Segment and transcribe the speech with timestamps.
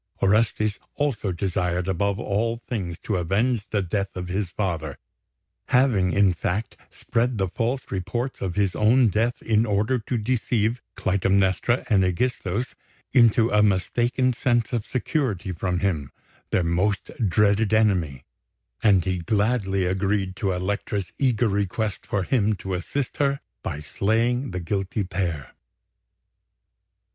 [0.19, 4.97] Orestes also desired above all things to avenge the death of his father
[5.67, 10.81] having, in fact, spread the false reports of his own death in order to deceive
[10.95, 12.73] Clytemnestra and Ægisthos
[13.13, 16.11] into a mistaken sense of security from him,
[16.49, 18.23] their most dreaded enemy;
[18.81, 24.49] and he gladly agreed to Elektra's eager request for him to assist her by slaying
[24.49, 25.51] the guilty pair.